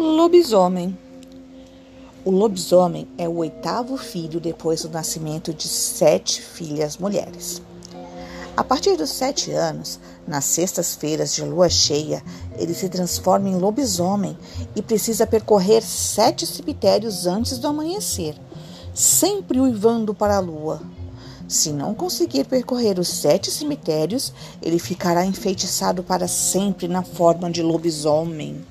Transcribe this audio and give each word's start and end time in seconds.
Lobisomem. 0.00 0.96
O 2.24 2.30
lobisomem 2.30 3.08
é 3.18 3.28
o 3.28 3.38
oitavo 3.38 3.96
filho 3.96 4.38
depois 4.38 4.82
do 4.82 4.90
nascimento 4.90 5.52
de 5.52 5.66
sete 5.66 6.40
filhas 6.40 6.96
mulheres. 6.98 7.60
A 8.56 8.62
partir 8.62 8.96
dos 8.96 9.10
sete 9.10 9.50
anos, 9.50 9.98
nas 10.24 10.44
sextas-feiras 10.44 11.34
de 11.34 11.42
lua 11.42 11.68
cheia, 11.68 12.22
ele 12.56 12.74
se 12.74 12.88
transforma 12.88 13.48
em 13.48 13.58
lobisomem 13.58 14.38
e 14.76 14.80
precisa 14.80 15.26
percorrer 15.26 15.82
sete 15.82 16.46
cemitérios 16.46 17.26
antes 17.26 17.58
do 17.58 17.66
amanhecer, 17.66 18.36
sempre 18.94 19.58
uivando 19.58 20.14
para 20.14 20.36
a 20.36 20.40
lua. 20.40 20.80
Se 21.48 21.72
não 21.72 21.92
conseguir 21.92 22.44
percorrer 22.44 23.00
os 23.00 23.08
sete 23.08 23.50
cemitérios, 23.50 24.32
ele 24.62 24.78
ficará 24.78 25.26
enfeitiçado 25.26 26.04
para 26.04 26.28
sempre 26.28 26.86
na 26.86 27.02
forma 27.02 27.50
de 27.50 27.64
lobisomem. 27.64 28.64